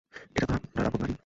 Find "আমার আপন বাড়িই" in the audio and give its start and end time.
0.67-1.17